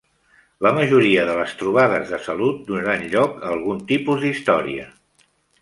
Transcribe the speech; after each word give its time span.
La 0.67 0.71
majoria 0.77 1.25
de 1.27 1.35
les 1.41 1.53
trobades 1.59 2.09
de 2.15 2.19
salut 2.29 2.65
donaran 2.71 3.07
lloc 3.15 3.39
a 3.43 3.53
algun 3.57 3.87
tipus 3.93 4.21
d'història. 4.25 4.91